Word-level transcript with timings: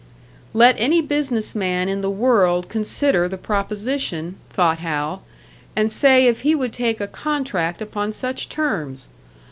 Let 0.55 0.77
any 0.79 0.99
business 0.99 1.53
man 1.53 1.87
in 1.87 2.01
the 2.01 2.09
world 2.09 2.69
consider 2.69 3.27
the 3.27 3.37
proposition, 3.37 4.35
thought 4.49 4.79
Hal, 4.79 5.21
and 5.75 5.91
say 5.91 6.25
if 6.25 6.41
he 6.41 6.55
would 6.55 6.73
take 6.73 6.99
a 6.99 7.05
contract 7.07 7.83
upon 7.83 8.11
such 8.11 8.49
terms! 8.49 9.09